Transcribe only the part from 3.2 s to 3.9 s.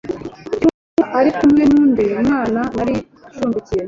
nshumbikiye